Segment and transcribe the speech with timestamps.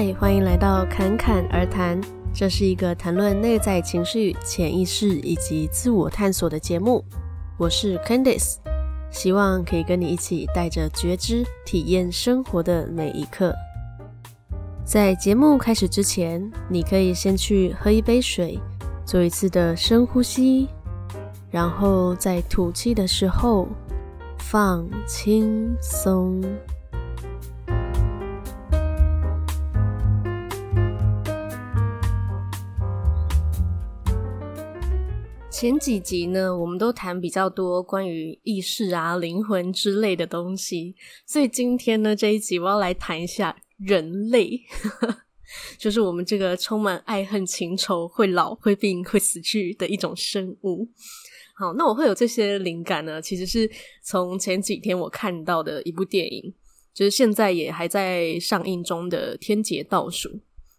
[0.00, 2.00] 嗨，欢迎来到侃侃而谈。
[2.32, 7.04] 这是一个谈论内在情绪、潜意识以及自我探索的节目。
[7.56, 8.58] 我是 Candice，
[9.10, 13.52] 希望可以跟你一起带着觉知，体验生活的每一刻。
[14.84, 18.56] 在节目开始之前，你可以先去喝一杯水，
[19.04, 20.68] 做一次的深呼吸，
[21.50, 23.66] 然后在吐气的时候
[24.38, 26.40] 放轻松。
[35.50, 40.94] 前几集呢，我们都谈比较多关于意识啊、灵魂之类的东西，
[41.26, 44.60] 所以今天呢，这一集我要来谈一下人类，
[45.78, 50.86] 就是我们这个充满爱恨情仇、会老、会病、会死去的一种生物。
[51.54, 53.68] 好，那我会有这些灵感呢，其实是
[54.02, 56.54] 从前几天我看到的一部电影，
[56.92, 60.28] 就是现在也还在上映中的《天劫倒数》，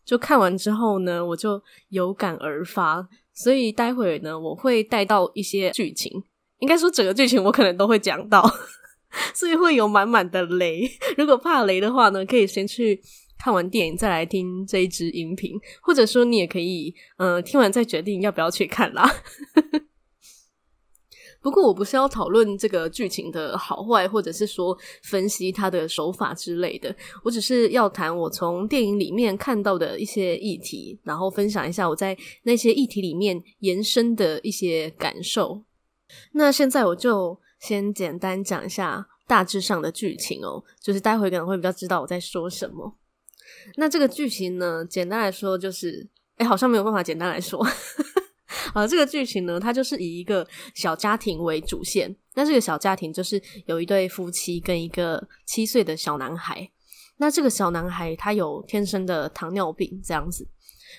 [0.06, 3.10] 就看完之后呢，我就有感而发。
[3.42, 6.22] 所以待会呢，我会带到一些剧情，
[6.60, 8.44] 应该说整个剧情我可能都会讲到，
[9.34, 10.82] 所以会有满满的雷。
[11.18, 13.02] 如果怕雷的话呢，可以先去
[13.42, 19.10] 看完电影再来听这一支音频，或者说你也可以，嗯、听完再决定要不要去看啦。
[21.42, 26.94] 不过我不是要讨论这个剧情的好坏，或者是说分析它的手法之类的。
[27.24, 35.64] 我只是要谈我从电影里面看到的一些议题，然后分享一下我在那些议题里面延伸的一些感受。
[36.34, 42.96] 那现在我就先简单讲一下大致上的剧情哦，就是待会可能会比较知道我在说什么。
[43.78, 47.66] 那这个剧情呢，简单来说就是，诶，好像没有办法简单来说。
[48.74, 52.16] 啊，这个剧情呢，它就是以一个小家庭为主线。
[52.34, 56.70] 那这个小家庭就是有一对夫妻跟一个七岁的小男孩。
[57.18, 60.48] 那这个小男孩他有天生的糖尿病，这样子。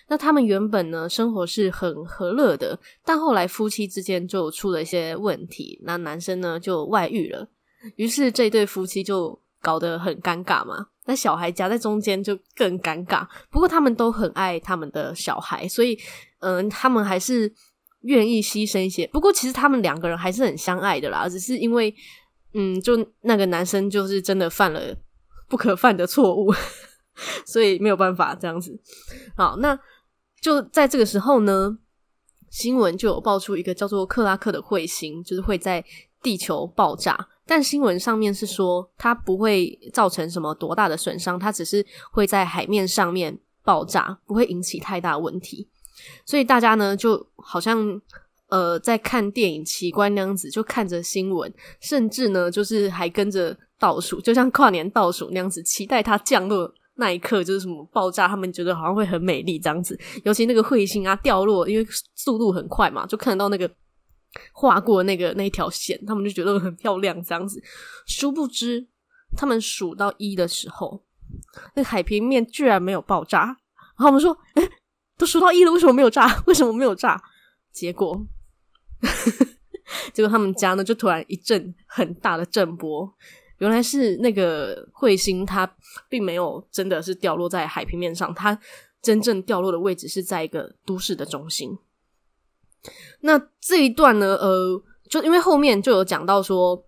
[0.07, 5.81] 那他们原本呢，生活是很和乐的，但后来夫妻之间就出了一些问题。
[5.83, 7.49] 那男生呢就外遇了，
[7.97, 10.89] 于是这对夫妻就搞得很尴尬嘛。
[11.11, 13.27] 那小孩夹在中间就更尴尬。
[13.51, 15.99] 不过他们都很爱他们的小孩，所以。
[16.43, 17.53] 嗯，他们还是
[18.01, 19.07] 愿意牺牲一些。
[19.09, 21.29] 不过，其实他们两个人还是很相爱的啦。
[21.29, 21.95] 只是因为，
[22.55, 24.97] 嗯，就那个男生就是真的犯了
[25.51, 26.51] 不可犯的错误，
[27.45, 28.75] 所以没有办法这样子。
[29.37, 29.79] 好，那
[30.41, 31.77] 就在这个时候呢，
[32.49, 35.85] 新闻就有爆出一个叫做克拉克的彗星，就是会在
[36.23, 37.29] 地球爆炸。
[37.51, 45.67] 但新闻上面是说，它不会造成什么多大的损伤，它只是会在海面上面爆炸，不会引起太大问题。
[46.25, 48.01] 所以大家呢，就好像
[48.51, 59.99] 呃在看电影奇观那样子，就看着新闻，甚至呢就是还跟着倒数，就像跨年倒数那样子，期待它降落那一刻就是什么爆炸，他们觉得好像会很美丽这样子。
[60.23, 61.85] 尤其那个彗星啊掉落，因为
[62.15, 63.69] 速度很快嘛，就看得到那个
[64.53, 67.63] 划过那个那条线，他们就觉得很漂亮这样子。
[68.07, 68.87] 殊不知，
[69.37, 71.03] 他们数到一的时候，
[71.75, 73.57] 那海平面居然没有爆炸，然
[73.99, 74.71] 后我们说，诶
[75.17, 76.27] 都数到一了，为什么没有炸？
[76.47, 77.21] 为什么没有炸？
[77.73, 78.27] 结果，
[80.13, 83.13] 结果他们家呢，就突然一阵很大的震波。
[83.59, 85.71] 原来是那个彗星，它
[86.09, 88.59] 并没有真的是掉落在海平面上，它
[89.03, 91.79] 真正掉落的位置是在一个都市的中心。
[93.21, 96.85] 那这一段呢，呃，就因为后面就有讲到说，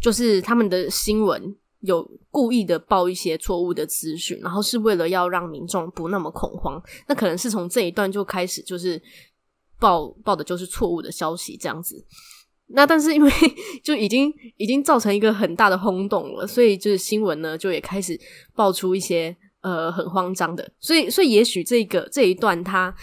[0.00, 1.56] 就是他们的新闻。
[1.86, 6.82] 有故意的报一些错误的资讯，然后是为了要让民众不那么恐慌。
[7.06, 8.98] 那可能是从这一段就开始，就是
[9.78, 12.02] 报报的就是错误的消息这样子。
[12.68, 13.30] 那但是因为
[13.84, 18.18] 就已经已经造成一个很大的轰动了，所以就是新闻呢就也开始
[18.54, 20.66] 爆出一些呃很慌张的。
[20.80, 22.96] 所以所以也许这个这一段它。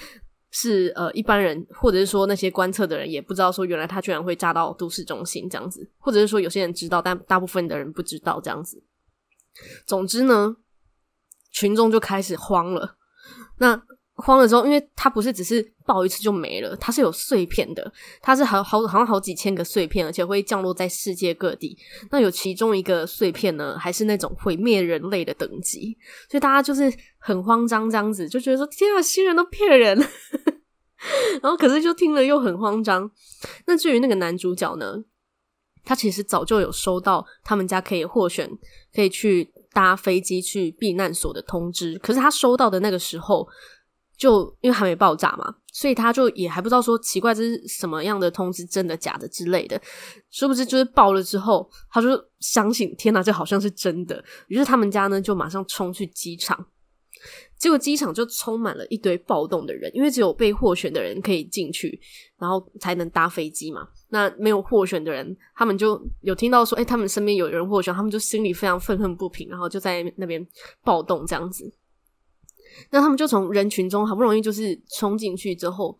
[0.51, 8.83] 是呃，一般人或者是说那些观测的人也不知道说，原来他居然会炸到都市中心这样子，或者是说有些人知道，但大部分的人不知道这样子。
[9.85, 10.57] 总之呢，
[11.51, 12.97] 群众就开始慌了。
[13.59, 13.81] 那
[14.21, 17.91] 慌了之后，因为它不是只是爆一次就没了，它是有碎片的，
[18.21, 21.77] 它是好好好像好几千个碎片，而且会降落在世界各地。
[22.11, 25.97] 那有其中一个碎片呢，还是那种毁灭人类的等级，
[26.29, 29.97] 所以大家就是很慌张这样子，就觉得说天啊，新人都骗人。
[31.41, 33.09] 然后可是就听了又很慌张。
[33.65, 35.03] 那至于那个男主角呢，
[35.83, 38.47] 他其实早就有收到他们家可以获选，
[38.93, 43.47] 可以去搭飞机去避难所的通知，可是他收到的那个时候。
[44.21, 49.81] 就因为还没爆炸嘛，所以他就也还不知道说奇怪，这是什么样的通知，真的假的之类的。
[50.29, 52.09] 殊不知就是爆了之后，他就
[52.39, 54.23] 相信天哪，这好像是真的。
[54.47, 56.63] 于是他们家呢就马上冲去机场，
[57.57, 61.99] 结果机场就充满了一堆暴动的人，因为只有被获选的人可以进去，
[62.37, 63.87] 然后才能搭飞机嘛。
[64.09, 70.45] 那没有获选的人，他们就有听到说，哎，他们身边有人获选，他们就心里非常愤恨不平，然后就在那边
[70.83, 71.73] 暴动这样子。
[72.89, 75.99] 那他们就从人群中好不容易就是冲进去之后，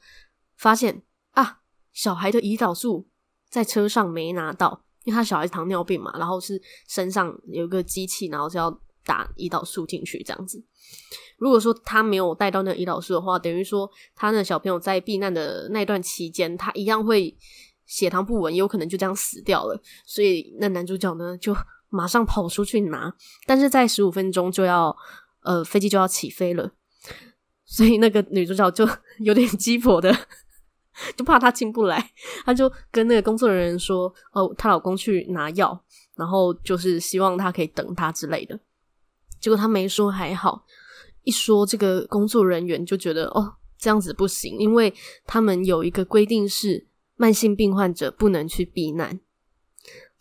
[0.58, 1.02] 发现
[1.32, 1.60] 啊，
[1.94, 3.08] 小孩的胰岛素
[3.50, 8.70] 在车上没拿到，因为他小孩糖尿病嘛，然后是身上有一个机器，然后是要
[9.06, 10.64] 打胰岛素进去这样子。
[11.38, 17.38] 如果说他没有带到那胰岛素的话，等于说他那小朋友在避难的那段期间，他一样会。
[17.88, 19.78] 血糖不稳，有可能就这样死掉了。
[20.06, 21.54] 所以那男主角呢，就
[21.90, 23.14] 马上跑出去拿，
[23.46, 24.96] 但是在十五分钟就要，
[25.44, 26.72] 呃，飞机就要起飞了。
[27.66, 28.88] 所以那个女主角就
[29.20, 30.16] 有点鸡婆的，
[31.16, 32.12] 就怕他进不来，
[32.46, 35.84] 她就跟那个工作人员说：“哦，她老公去拿药，
[36.16, 38.60] 然后就是希望他可以等她之类的。”
[39.40, 40.66] 结果他没说还好，
[41.24, 44.94] 一说这个工作人员就觉得哦，这样子不行，因为
[45.26, 46.88] 他们有一个规定是。
[47.18, 49.20] 慢性病患者不能去避难，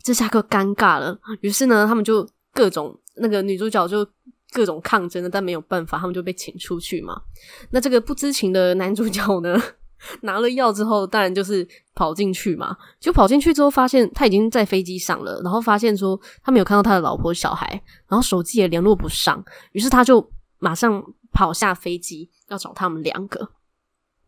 [0.02, 1.18] 这下可尴尬了。
[1.40, 4.06] 于是呢，他们就各种那个女主角就
[4.52, 7.22] 各种抗争的，但没有办法，他们就被请出去嘛。
[7.70, 9.60] 那这个不知情的男主角呢，
[10.22, 12.76] 拿了药之后，当然就是跑进去嘛。
[12.98, 17.68] 就跑进去之后，发现他已经在飞机上了，然后发现说他没有看到他的老婆小孩，
[18.08, 23.48] 然后手机也联络不上，于是他就马上跑下飞机要找他们两个。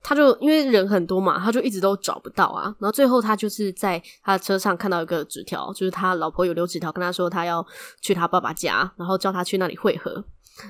[0.02, 2.64] 他就因为人很多嘛，他就一直都找不到啊。
[2.78, 7.64] 然后最后他就是在他车上看到一个纸条，就是他老婆有留纸条跟他说他要
[8.00, 10.24] 去他爸爸家，然后叫他去那里汇合。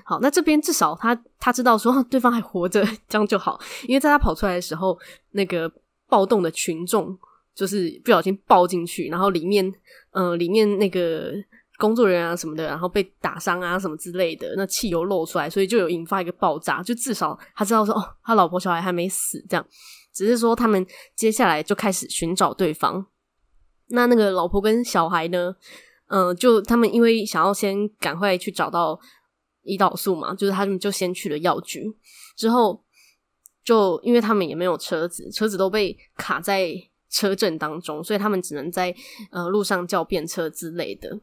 [0.04, 3.58] 好，那这边至少他他知道说对方还活着，这样就好。
[3.88, 4.98] 因为在他跑出来的时候，
[5.30, 5.72] 那个
[6.08, 7.18] 暴动的群众
[7.54, 9.66] 就是不小心爆进去，然后里面
[10.12, 11.32] 嗯、呃，里面那个。
[11.82, 16.80] 工作人员啊什么的，然后被打伤啊什么之类的，那汽油漏出来，所以就有引发一个爆炸。
[16.80, 19.66] 就至少他知道说，哦，他老婆小孩还没死，这样。
[20.14, 20.86] 只是说他们
[21.16, 23.04] 接下来就开始寻找对方。
[23.88, 25.56] 那那个老婆跟小孩呢？
[26.06, 29.00] 嗯、就他们因为想要先赶快去找到
[29.64, 31.84] 胰岛素嘛，就是他们就先去了药局。
[32.36, 32.84] 之后
[33.64, 36.70] 就因为他们也没有车子，车子都被卡在
[37.08, 38.94] 车阵当中，所以他们只能在
[39.30, 41.18] 呃路上叫便车之类的。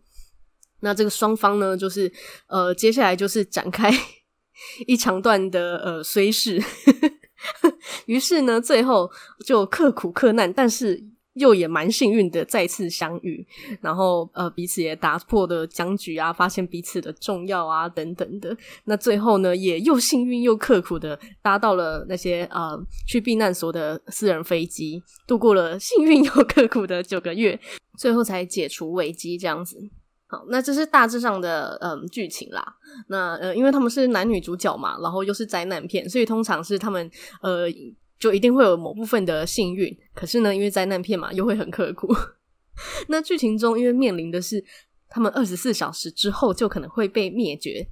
[0.81, 2.11] 那这个双方呢，就是
[2.47, 3.91] 呃，接下来就是展开
[4.87, 6.61] 一长段的呃衰事。
[8.05, 9.09] 于是呢，最后
[9.45, 11.01] 就刻苦克难，但是
[11.35, 13.47] 又也蛮幸运的再次相遇，
[13.79, 18.55] 然后呃彼此也打破了僵局啊，发现彼此的重要啊等等的。
[18.85, 22.77] 那最后呢，也又幸运又刻苦的搭到了那些呃
[23.07, 27.57] 去避难所的私人飞机，度过了幸运又刻苦的九个月，
[27.97, 29.89] 最后才解除危机这样子。
[30.31, 32.63] 好，那这是大致上的嗯剧情啦。
[33.07, 37.09] 那呃，因为他们是男女主角嘛，然后又是灾难片，所以通常是他们
[37.41, 37.65] 呃
[38.19, 39.91] 就一定会有某部分的幸运。
[40.13, 42.07] 可是呢，因为灾难片嘛，又会很刻苦。
[43.09, 44.63] 那剧情中，因为面临的是
[45.09, 47.83] 他们二十四小时之后就可能会被灭绝，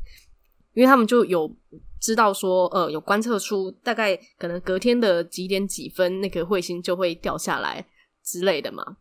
[0.76, 1.52] 因为他们就有
[2.00, 7.84] 知道说呃有观测出大概可能隔天的几点几分那个彗星就会掉下来
[8.24, 8.98] 之类的嘛。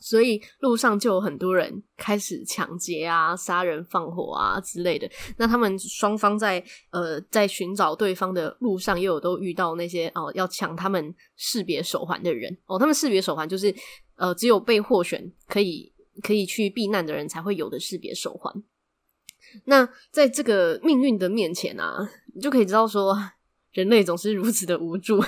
[0.00, 5.08] 所以路上就有很多人开始抢劫啊、杀人放火啊之类的。
[5.36, 12.78] 那他们双方在呃在寻找对方的路上，又有都遇到那些哦、要抢他们识别手环的人哦。
[12.78, 13.74] 他们识别手环就是
[14.16, 15.92] 呃只有被获选可以
[16.22, 18.52] 可以去避难的人才会有的识别手环。
[19.64, 23.16] 那在这个命运的面前啊，你就可以知道说
[23.72, 25.22] 人类总是如此的无助。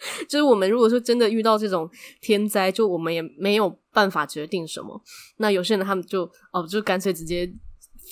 [0.28, 1.88] 就是我们如果说真的遇到这种
[2.20, 5.00] 天灾，就我们也没有办法决定什么。
[5.38, 7.50] 那有些人他们就哦，就干脆直接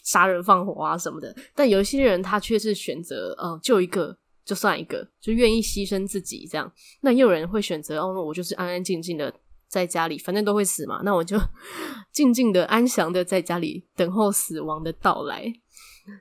[0.04, 1.34] 杀人放火啊什么的。
[1.54, 6.70] 但有些人他却是选择呃，救一个就算一个，就愿意牺牲自己这样。
[7.02, 9.32] 那也有人会选择哦，我就是安安静静的
[9.68, 11.38] 在家里，反正都会死嘛，那我就
[12.12, 15.52] 静静的安详的在家里等候死亡的到来。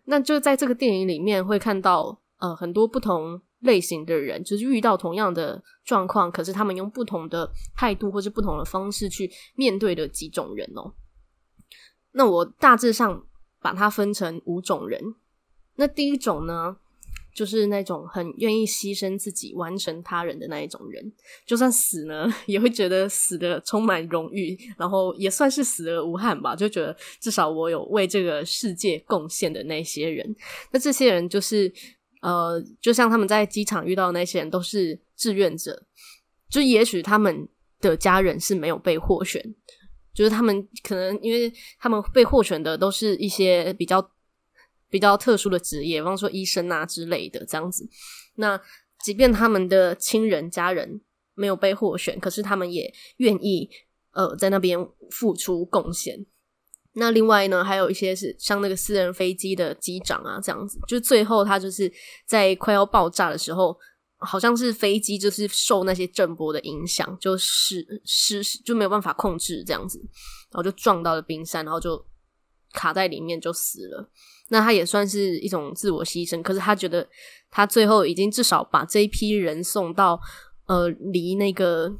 [0.05, 3.41] 那就在这个电影里面会看到呃很多不同。
[3.65, 10.93] 类型的人就是遇到同样的状况，可是他们用不同的态度或是不同的方式去面对的几种人哦。
[12.13, 13.25] 那我大致上
[13.59, 15.01] 把它分成五种人。
[15.75, 16.77] 那第一种呢，
[17.33, 21.11] 就是那种很愿意牺牲自己完成他人的那一种人，
[21.45, 30.35] 就算死呢，也会觉得死的充满荣誉，然后也算是死而无憾吧，就觉得至少我有为这个世界贡献的那些人。
[30.71, 31.73] 那这些人就是。
[32.25, 35.85] 呃，就像他们在机场遇到的那些人都是志愿者，
[36.49, 37.47] 就也许他们
[37.79, 39.39] 的家人是没有被获选，
[40.11, 44.11] 就是他们可能因为他们被获选的都是一些比较
[44.89, 47.87] 比较特殊的职业，比方说医生啊之类的这样子。
[48.37, 48.59] 那
[49.03, 51.01] 即便他们的亲人家人
[51.35, 53.69] 没有被获选，可是他们也愿意
[54.13, 54.79] 呃在那边
[55.11, 56.25] 付出贡献。
[56.97, 61.91] 那另外呢，还有一些是像那个私人飞机的机长啊，这样子，就最后他就是
[62.25, 63.77] 在快要爆炸的时候，
[64.17, 69.99] 好像是飞机就是受那些震波的影响，就失失就没有办法控制这样子，
[70.51, 72.05] 然后就撞到了冰山，然后就
[72.71, 74.09] 卡在里面就死了。
[74.49, 77.07] 那他也算是一种自我牺牲，可是他觉得
[77.51, 80.19] 他最后已经至少把这一批人送到
[80.67, 81.93] 呃离那个。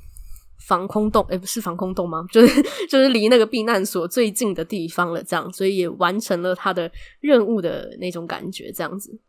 [0.59, 2.25] 防空洞，诶、不是防空洞吗？
[2.31, 9.19] 就是就是离那个避难所最近的地方了，这样，所以也完成了他的任务的那种感觉，这样子。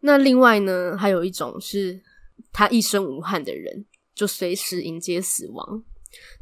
[0.00, 2.00] 那另外呢，还有一种是
[2.52, 5.82] 他一生无憾的人，就随时迎接死亡。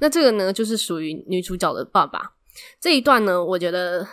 [0.00, 2.34] 那这个呢，就是属于女主角的爸爸
[2.80, 4.06] 这一段呢，我觉得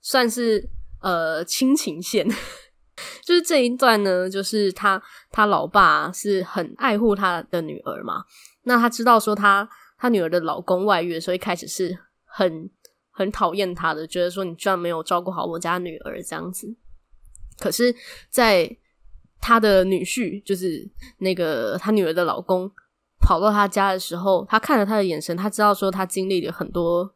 [0.00, 0.68] 算是
[1.00, 2.26] 呃亲情线，
[3.24, 8.24] 就是这一段呢，就是他他老爸是很爱护他的女儿嘛。
[8.64, 12.70] 那他知道说他他女儿的老公外遇，所以一开始是很
[13.10, 16.74] 很讨厌他的，觉得说你居然没有照顾好我家女儿这样子。
[17.58, 17.94] 可是，
[18.28, 18.76] 在
[19.40, 22.70] 他的女婿，就是那个他女儿的老公
[23.20, 27.14] 跑到他家的时候，他看着他的眼神，他知道说他经历了很多，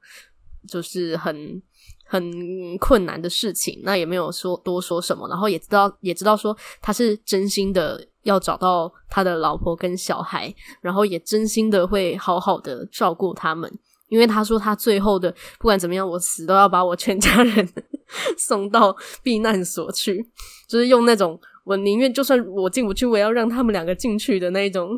[0.69, 1.63] 就是很。
[2.09, 13.69] 很困难的事情，那也没有说多说什么，然后也知道也知道说他是真心的要找到他的老婆跟小孩，然后也真心的会好好的照顾他们，
[14.09, 17.69] 因为他说他最后的不管怎么样，我死都要把我全家人
[18.39, 20.25] 送到避难所去，
[20.69, 24.91] 就是用那种我宁愿就算我进不去，我也要让他们两个进去的那种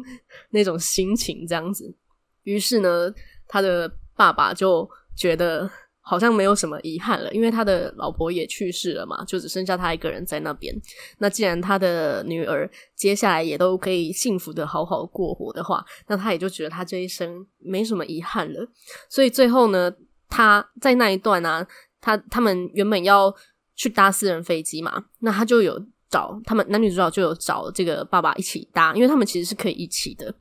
[0.50, 1.96] 那种心情这样子。
[2.42, 3.10] 于是呢，
[3.46, 4.86] 他的爸爸就
[5.16, 5.70] 觉得。
[6.10, 10.74] 好像没有什么遗憾了，因为他的老婆也去世了嘛，就只剩下他一个人在那边。
[11.18, 18.66] 那既然他的女儿接下来也都可以幸福的好好过活的话，那他也就觉得他这一生没什么遗憾了。
[19.10, 19.92] 所以最后呢，
[20.30, 21.66] 他在那一段啊，
[22.00, 23.30] 他他们原本要
[23.76, 30.34] 去搭私人飞机嘛，那他就有找他们男女主角就有找这个爸爸一起搭，因为他们其实是可以一起的，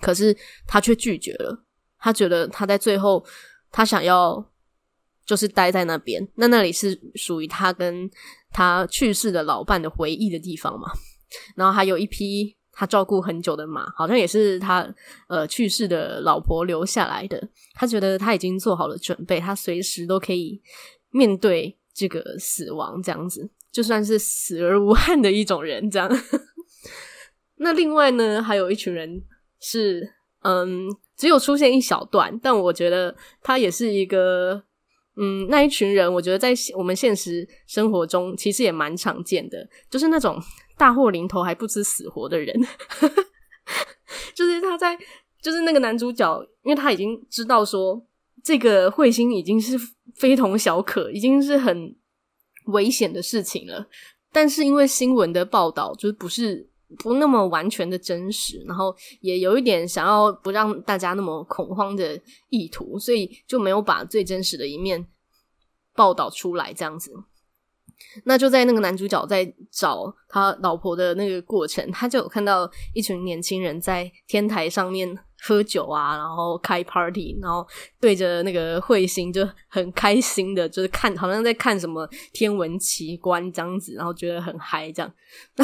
[0.00, 0.36] 可是
[0.66, 1.64] 他却拒绝了。
[2.00, 3.24] 他觉得他在最后，
[3.70, 4.44] 他想要。
[5.28, 8.10] 就是待在那边，那那里是属于他跟
[8.50, 10.90] 他去世的老伴的回忆的地方嘛。
[11.54, 14.88] 然后还有一匹他照顾很久的马，好像也是他
[15.28, 17.46] 呃去世的老婆留下来的。
[17.74, 20.62] 他觉得他已经做好了准备，他随时都可以
[21.10, 25.90] 面对这个死亡，这样子就算是死而无憾的一种人。
[25.90, 26.10] 这样。
[27.60, 29.22] 那另外呢，还有一群人
[29.60, 34.64] 是嗯，只有出现一小段，但我觉得他也是一个。
[35.20, 40.40] 嗯，那一群人，我觉得在我们现实生活中其实也蛮常见的，就是那种
[40.76, 42.54] 大祸临头还不知死活的人。
[44.34, 44.96] 就是他在，
[45.42, 48.00] 就是那个男主角，因为他已经知道说
[48.44, 49.76] 这个彗星已经是
[50.14, 51.96] 非同小可，已经是很
[52.66, 53.88] 危险的事情了。
[54.32, 56.68] 但是因为新闻的报道就是不是
[56.98, 65.06] 不那么完全的真实，然后也有一点想要不让大家那么恐慌的意图，所以就没有把最真实的一面
[65.94, 67.12] 报道出来，这样子。
[68.24, 75.18] 那就在那个男主角在找他老婆的那个过程，他就有看到一群年轻人在天台上面。
[75.40, 77.66] 喝酒啊，然后开 party，然后
[78.00, 85.12] 对着那个彗星就很开心的，就是看好像在看什么天文奇观这样子，然后觉得很嗨这样。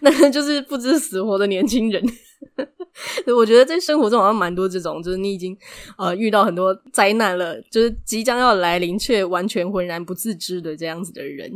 [0.00, 2.02] 那那就是不知死活的年轻人。
[3.36, 5.56] 我觉得在生活中好像蛮多这种，就是你已经
[5.96, 11.50] 呃遇到很多灾难了，就是即将要来临却完全浑然不自知的这样子的人。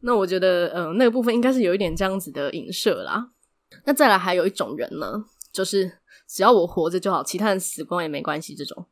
[0.00, 3.30] 那我觉得，嗯、那个部分应该是有一点这样子的影射啦。
[3.84, 5.92] 那再来还有一种人呢，就是。
[6.28, 8.54] 只要我活着就好，其他人死光也没关系。
[8.54, 8.86] 这种，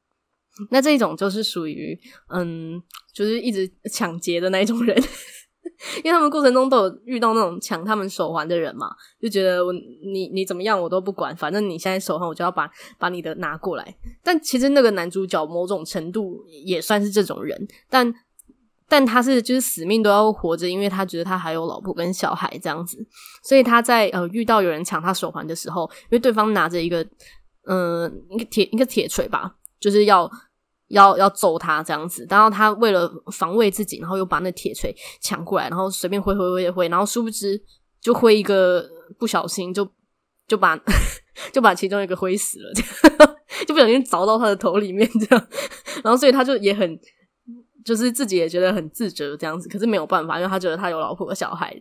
[0.70, 1.98] 那这种就是属于
[2.28, 2.82] 嗯，
[3.14, 4.94] 就是一直抢劫的那种人，
[6.04, 13.96] 因为他们过程中都有遇到那种抢他们手环的人嘛，就觉得我你你怎么样我都不管，反正你现在手环我就要把把你的拿过来。
[14.22, 18.14] 但其实那个男主角某种程度也算是这种人，但。
[18.90, 22.98] 但他是就是死命都要活着，因为他觉得他还有老婆跟小孩这样子，
[23.40, 27.00] 所以他在呃遇到有人抢他手环的时候，因为对方拿着一个
[27.66, 30.28] 嗯、呃、一个铁一个铁锤吧，就是要
[30.88, 37.62] 要要揍他这样子，然后他为了防卫自己，然后又把那铁锤抢过来，然后随便挥挥挥挥，然后殊不知
[38.00, 38.84] 就挥一个
[39.20, 39.88] 不小心就
[40.48, 40.76] 就把
[41.54, 42.72] 就把其中一个挥死了，
[43.68, 45.48] 就不小心凿到他的头里面这样，
[46.02, 46.98] 然后所以他就也很。
[47.84, 51.74] 就是自己也觉得很自责这样子，可是没有办法，因为他觉得他有老婆和小孩。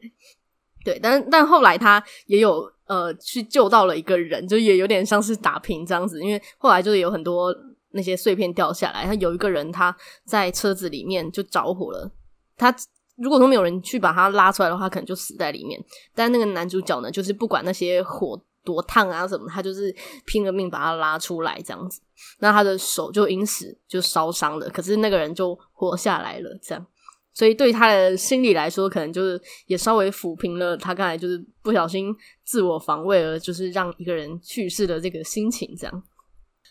[0.86, 7.54] 对，但但后来他也有呃去救到了一个人，就也有点像是打平这样子，因为后来就是有很多
[7.92, 12.10] 那些碎片掉下来，他有一个人他在车子里面就着火了，
[12.56, 12.74] 他
[13.18, 15.78] 如果说没有人去把他拉出来的话，可能就死在里面。
[16.16, 22.02] 但那个男主角呢，就是不管那些火多烫啊什么，他就是拼了命把他拉出来这样子。
[22.40, 26.86] 那他的手就因此就烧伤了，可是那个人就活下来了，这样。
[27.34, 32.14] 所以对他的心理来说，可能就是也稍微抚平了他刚才就是不小心
[32.44, 36.04] 自我防卫而就是让一个人去世的这个心情，这样。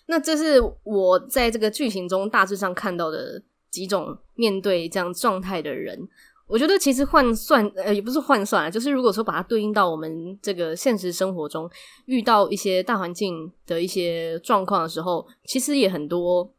[0.06, 6.08] 那这是我在这个剧情中大致上看到的几种面对这样状态的人。
[6.48, 11.70] 我觉得其实换算，呃，也不是换算啊，就是如果说把它对应到我们这个现实生活中，
[12.06, 16.50] 遇到一些大环境的一些状况的时候，其实也很多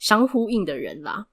[0.00, 1.28] 相呼应的人啦。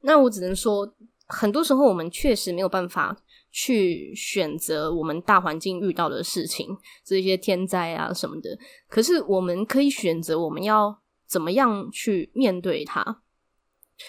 [0.00, 0.90] 那我只能说，
[1.26, 3.14] 很多时候我们确实没有办法
[3.50, 8.58] 去选择我们大环境遇到的事情，这些天灾啊什么的。
[8.88, 13.20] 可是我们可以选择我们要怎么样去面对它，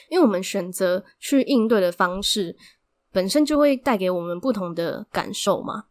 [0.09, 2.55] 因为我们选择去应对的方式。
[3.11, 5.85] 本身就会带给我们不同的感受嘛，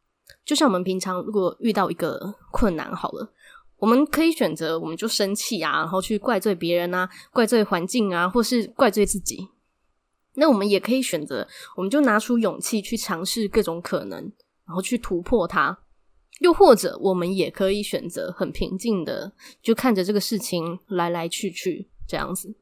[0.45, 3.33] 就像我们平常如果遇到一个困难好了，
[3.79, 9.49] 我们可以选择我们就生气啊，然后去怪罪别人啊，怪罪环境啊，或是怪罪自己。
[10.35, 11.47] 那我们也可以选择，
[11.77, 14.33] 我们就拿出勇气去尝试各种可能，
[14.67, 15.77] 然后去突破它。
[16.41, 22.55] 又或者我们也可以选择很平静的，就看着这个事情来来去去这样子。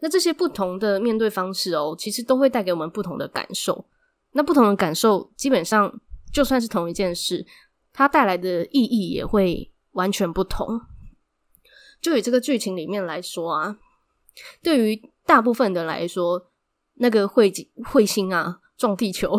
[0.00, 3.84] 那这些不同的面对方式哦，其实都会带给我们不同的感受。
[4.34, 6.00] 那不同的感受，基本上
[6.32, 7.46] 就算是同一件事，
[7.92, 10.80] 它带来的意义也会完全不同。
[12.00, 13.76] 就以这个剧情里面来说啊，
[14.62, 16.50] 对于大部分的来说，
[16.94, 17.52] 那个彗
[17.84, 19.38] 彗星啊撞地球，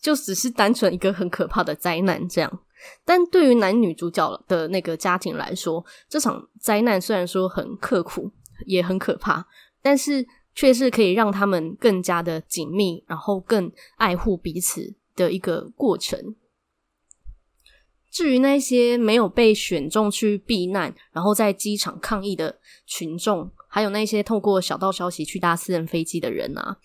[0.00, 2.60] 就只是单纯一个很可怕的灾难这样。
[3.04, 8.32] 但对于男女主角的那个家庭来说，这场灾难虽然说很刻苦，
[8.66, 9.46] 也很可怕，
[9.80, 10.26] 但是。
[10.58, 16.34] 却是可以让他们更加的紧密，然后更爱护彼此的一个过程。
[18.10, 26.76] 至于那些没有被选中去避难，然后在机场抗议的群众，还有那些透过小道消息去搭私人飞机的人啊，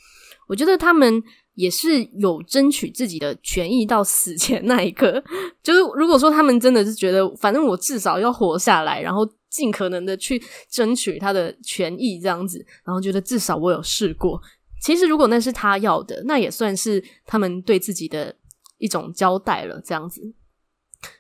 [0.47, 1.23] 我觉得他们
[1.55, 5.23] 也是有争取自己的权益到死前那一刻。
[5.63, 9.27] 就是如果说他们真的是觉得，反正我至少要活下来，然后。
[9.53, 14.41] 尽可能的去争取他的权益，这样子，然后觉得至少我有试过。
[14.81, 18.35] 其实如果那是他要的，那也算是他们对自己的
[18.79, 20.33] 一种交代了，这样子。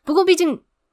[0.03, 0.51] 不过毕竟，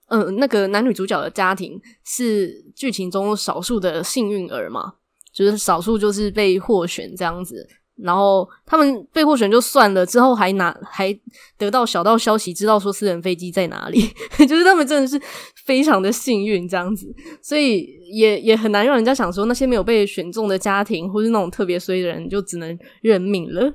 [0.09, 4.96] 嗯、呃，那个男女主角的家庭是剧情中少数的幸运儿嘛，
[5.33, 7.66] 就是少数就是被获选这样子。
[8.03, 11.17] 然后他们被获选就算了，之后还拿还
[11.59, 14.01] 得到小道消息，知道说私人飞机在哪里，
[14.49, 15.21] 就是他们真的是
[15.65, 23.73] 非常的幸运这样子，所以也也很难让人家想说那些没有被选中的家庭或是那种特别衰的人就只能认命了。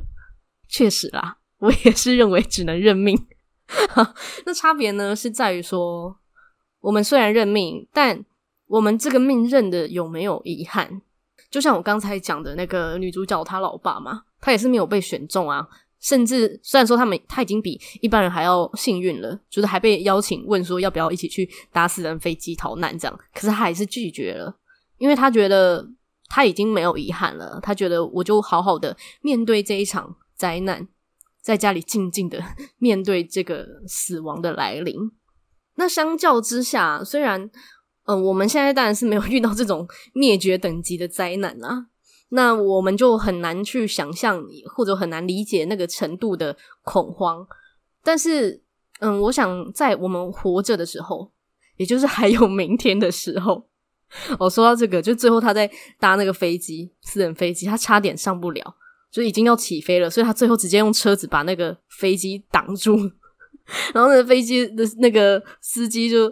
[0.67, 3.17] 确实啦，我也是认为只能认命。
[4.45, 6.17] 那差别呢是在于说，
[6.81, 8.23] 我们虽然认命，但
[8.67, 11.01] 我们这个命认的有没有遗憾？
[11.55, 15.65] 就像我刚才讲的那个女主角，她老爸嘛，他也是没有被选中啊。
[16.01, 24.53] 甚至虽然说他们他已经比一般人还要幸运了，就是还被邀请问说要不要一起去搭私人飞机逃难这样，可是他还是拒绝了，
[24.97, 25.87] 因为他觉得
[26.27, 27.57] 他已经没有遗憾了。
[27.63, 30.85] 他觉得我就好好的面对这一场灾难，
[31.41, 32.43] 在家里静静的
[32.79, 34.93] 面对这个死亡的来临。
[35.75, 37.49] 那相较之下，虽然。
[38.07, 41.87] 嗯，我们现在当然是没有遇到这种灭绝等级的灾难啊，
[42.29, 44.43] 那我们就很难去想象
[44.75, 47.47] 或者很难理解那个程度的恐慌。
[48.03, 48.61] 但是，
[48.99, 51.31] 嗯，我想在我们活着的时候，
[51.77, 53.67] 也就是还有明天的时候，
[54.37, 55.67] 我说到这个，就最后他在
[55.99, 58.75] 搭那个飞机，私人飞机，他差点上不了，
[59.11, 62.95] 就已经要起飞了，所以他最后直接用车子把那个飞机挡住，
[63.95, 66.31] 然后那个飞机的那个司机就。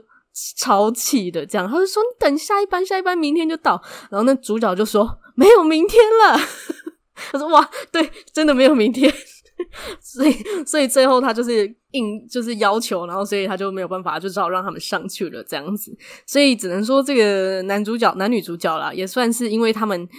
[0.57, 6.39] 超气的，这样他就说：“你等下一班，下一班明天就到。”然后那主角就说：“没有明天了。
[7.31, 9.13] ”他说：“哇，对，真的没有明天。
[10.01, 10.33] ”所以，
[10.65, 15.95] 所以最后他就是硬，就是要求，然后所以他就没有办法，就只好让他们上去了，这样子。
[16.25, 20.09] 所以只能说，这个男主角、男女主角啦，也算是因为他们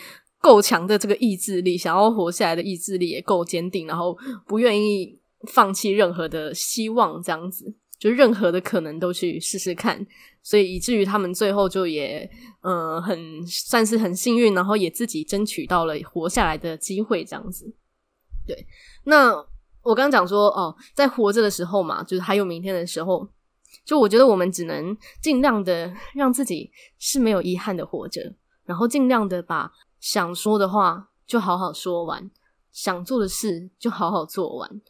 [0.41, 7.75] 够强的这个意志力，想要活下来的意志力也够坚定，然后不愿意放弃任何的希望，这样子。
[8.05, 10.07] 就任何的可能都去试试看，
[10.43, 17.75] 所以以至于他们最后就也嗯、呃、很算是很幸运，然后也自己争取到了活下来的机会这样子。
[18.47, 18.67] 对，
[19.05, 19.33] 那
[19.81, 23.27] 我刚刚讲说哦，在活着的时候嘛，就是还有明天的时候，
[23.87, 28.35] 就我觉得我们只能尽量的让自己是没有遗憾的活着，
[28.67, 32.31] 然后尽量的把想说的话就好好说完，
[32.71, 34.83] 想做的事就好好做完。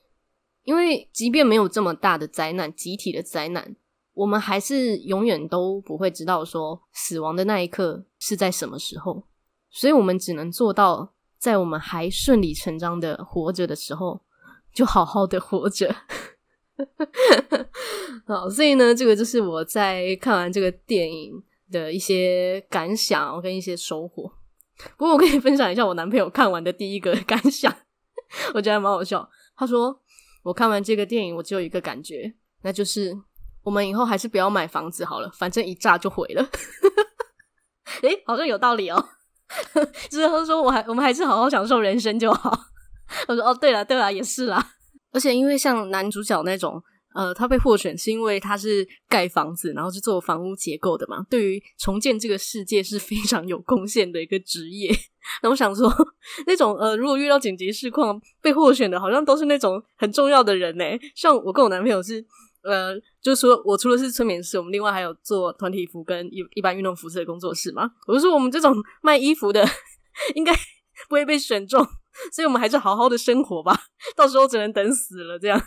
[0.65, 3.77] 因为即便没有这么大的灾难，集体的灾难，
[4.15, 9.25] 我们还是永远都不会知道说死亡的那一刻是在什么时候，
[9.71, 14.23] 所以我们只能做到在我们还顺理成章的活着的时候，
[14.73, 15.95] 就好好的活着。
[18.27, 24.33] 好，所以呢，这个就是我在看完这个电影的一些感想跟一些收获。
[24.97, 27.71] 不过我可以分享一下我男朋友看完的第一个感想，
[28.55, 29.29] 我觉得还蛮好笑。
[29.55, 30.01] 他说。
[30.45, 33.13] 我看完这个电影，我只有一个感觉，那就是
[33.63, 36.49] 我们以后还是不要买房子好了，反正一炸就毁了。
[38.03, 39.09] 诶，好像有道理哦。
[40.09, 42.57] 之后说，我还我们还是好好享受人生就好。
[43.29, 44.73] 我说，哦，对了对了，也是啦。
[45.13, 46.83] 而且因为像男主角那种。
[47.15, 54.93] 呃，他被获选是因为他是盖房子，然后是做房屋结构的嘛，对于重建这个世界是非常有贡献的一个职业。
[55.43, 55.89] 那我想说，
[56.47, 60.85] 那种呃，如果遇到紧急事况被获选的，好像都是那种很重要的人呢。
[61.15, 62.23] 像我跟我男朋友是，
[62.63, 67.89] 呃，就是说我除了是催眠师，我们另外还有做团体服跟一一般运动服饰的工作室嘛。
[68.09, 69.65] 我就说我们这种卖衣服的，
[70.35, 70.53] 应该
[71.09, 71.81] 不会被选中，
[72.33, 73.79] 所以我们还是好好的生活吧，
[74.17, 75.63] 到时候只能等死了这样。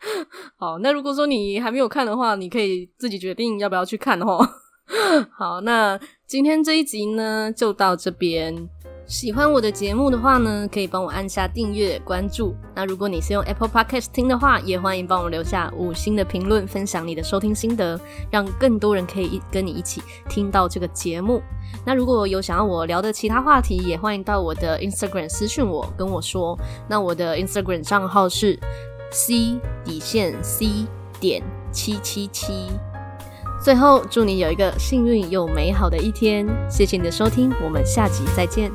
[0.56, 4.48] 好，那如果说你还没有看的话，你可以自己决定要不要去看齁。
[5.30, 8.68] 好，那今天这一集呢，就到这边。
[9.06, 12.54] 喜欢我的节目的话呢，可以帮我按下订阅关注。
[12.76, 21.42] 那如果你是用 Apple Podcast 听的话，也欢迎帮我留下五星的评论，分享你的收听心得，让更多人可以一跟你一起听到这个节目。
[21.84, 26.56] 那如果有想要我聊的其他话题，也欢迎到我的 Instagram 私讯我，跟我说。
[26.88, 28.58] 那我的 Instagram 账号是。
[29.10, 30.86] C 底线 C
[31.18, 31.42] 点
[31.72, 32.70] 七七七，
[33.62, 36.46] 最后祝你有一个幸运又美好的一天。
[36.70, 38.70] 谢谢你的收听，我们下集再见。